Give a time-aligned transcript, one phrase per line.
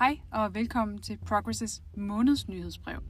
[0.00, 3.02] Hej og velkommen til Progress' månedsnyhedsbrev.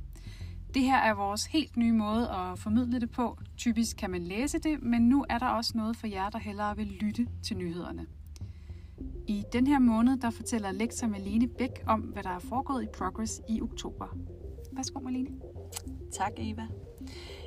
[0.75, 3.39] Det her er vores helt nye måde at formidle det på.
[3.57, 6.77] Typisk kan man læse det, men nu er der også noget for jer, der hellere
[6.77, 8.07] vil lytte til nyhederne.
[9.29, 12.87] I den her måned, der fortæller lektor Malene Bæk om, hvad der er foregået i
[12.99, 14.17] Progress i oktober.
[14.73, 15.31] Værsgo, Malene.
[16.13, 16.67] Tak, Eva.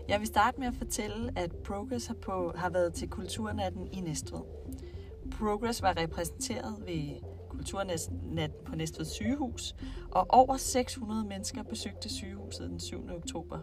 [0.08, 4.02] Jeg vil starte med at fortælle, at Progress har, på, har været til Kulturnatten i
[4.02, 4.42] Næstved.
[5.32, 9.76] Progress var repræsenteret ved kulturnat på Næstved sygehus,
[10.12, 13.10] og over 600 mennesker besøgte sygehuset den 7.
[13.10, 13.60] oktober.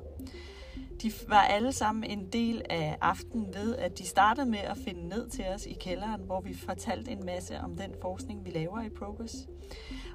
[1.03, 5.09] De var alle sammen en del af aftenen ved, at de startede med at finde
[5.09, 8.83] ned til os i kælderen, hvor vi fortalte en masse om den forskning, vi laver
[8.83, 9.49] i Progress,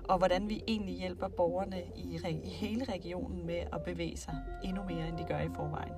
[0.03, 4.83] og hvordan vi egentlig hjælper borgerne i, i hele regionen med at bevæge sig endnu
[4.83, 5.93] mere, end de gør i forvejen.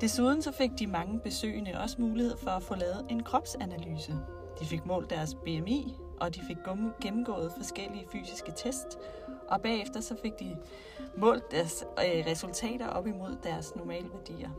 [0.00, 4.12] Desuden så fik de mange besøgende også mulighed for at få lavet en kropsanalyse.
[4.60, 6.56] De fik målt deres BMI, og de fik
[7.00, 8.98] gennemgået forskellige fysiske test,
[9.48, 10.56] og bagefter så fik de
[11.16, 14.50] målt deres øh, resultater op imod deres normale værdier.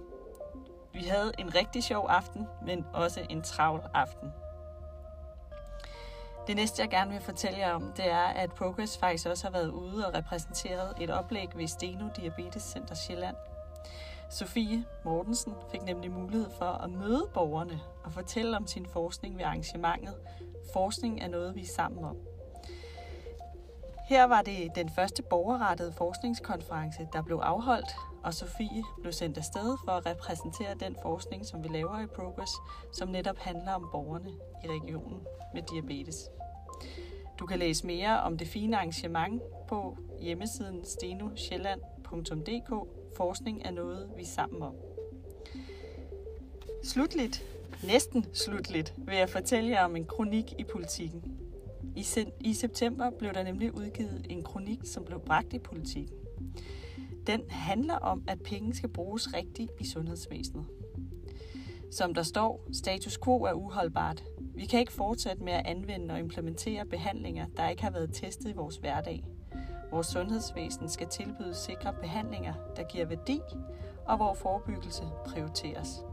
[0.93, 4.29] Vi havde en rigtig sjov aften, men også en travl aften.
[6.47, 9.51] Det næste, jeg gerne vil fortælle jer om, det er, at Progress faktisk også har
[9.51, 13.35] været ude og repræsenteret et oplæg ved Steno Diabetes Center Sjælland.
[14.31, 19.43] Sofie Mortensen fik nemlig mulighed for at møde borgerne og fortælle om sin forskning ved
[19.43, 20.15] arrangementet.
[20.73, 22.17] Forskning er noget, vi er sammen om.
[24.09, 29.77] Her var det den første borgerrettede forskningskonference, der blev afholdt, og Sofie blev sendt afsted
[29.85, 32.51] for at repræsentere den forskning, som vi laver i Progress,
[32.93, 34.29] som netop handler om borgerne
[34.63, 36.29] i regionen med diabetes.
[37.41, 42.73] Du kan læse mere om det fine arrangement på hjemmesiden stenosjælland.dk.
[43.17, 44.75] Forskning er noget, vi er sammen om.
[46.83, 47.43] Slutligt,
[47.83, 51.23] næsten slutligt, vil jeg fortælle jer om en kronik i politikken.
[51.95, 52.05] I,
[52.39, 56.17] I september blev der nemlig udgivet en kronik, som blev bragt i politikken.
[57.27, 60.65] Den handler om, at penge skal bruges rigtigt i sundhedsvæsenet.
[61.91, 64.23] Som der står, status quo er uholdbart.
[64.55, 68.49] Vi kan ikke fortsætte med at anvende og implementere behandlinger, der ikke har været testet
[68.49, 69.23] i vores hverdag.
[69.91, 73.39] Vores sundhedsvæsen skal tilbyde sikre behandlinger, der giver værdi,
[74.05, 76.05] og hvor forebyggelse prioriteres.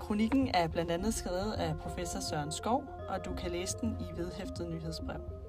[0.00, 4.18] Kronikken er blandt andet skrevet af professor Søren Skov, og du kan læse den i
[4.18, 5.43] vedhæftet nyhedsbrev.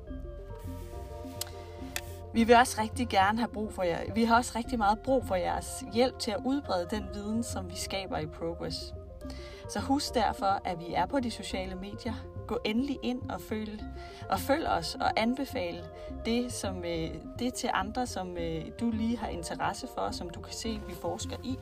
[2.36, 4.14] Vi vil også rigtig gerne have brug for jer.
[4.14, 7.70] Vi har også rigtig meget brug for jeres hjælp til at udbrede den viden, som
[7.70, 8.94] vi skaber i Progress.
[9.70, 12.14] Så husk derfor, at vi er på de sociale medier.
[12.48, 13.84] Gå endelig ind og følg,
[14.30, 15.84] og følg os og anbefale
[16.26, 17.10] det, som, øh,
[17.40, 20.94] det til andre, som øh, du lige har interesse for, som du kan se, vi
[20.94, 21.58] forsker i.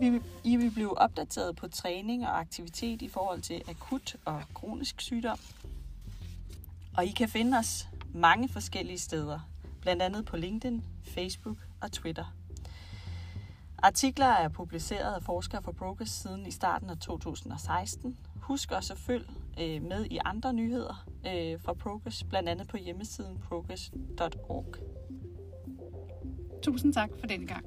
[0.00, 5.00] Vi, I vil blive opdateret på træning og aktivitet i forhold til akut og kronisk
[5.00, 5.38] sygdom.
[6.96, 9.51] Og I kan finde os mange forskellige steder,
[9.82, 12.34] blandt andet på LinkedIn, Facebook og Twitter.
[13.78, 18.18] Artikler er publiceret af forskere fra Brokers siden i starten af 2016.
[18.36, 19.26] Husk også at følge
[19.60, 24.74] øh, med i andre nyheder øh, fra Progress, blandt andet på hjemmesiden progress.org.
[26.62, 27.64] Tusind tak for denne gang.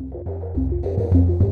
[0.00, 1.47] thank you